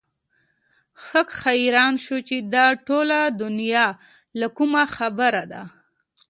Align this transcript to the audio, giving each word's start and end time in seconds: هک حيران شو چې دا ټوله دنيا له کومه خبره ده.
هک 1.09 1.29
حيران 1.43 1.93
شو 2.03 2.17
چې 2.27 2.37
دا 2.53 2.67
ټوله 2.87 3.19
دنيا 3.41 3.87
له 4.39 4.47
کومه 4.57 4.83
خبره 4.95 5.43
ده. 5.51 5.63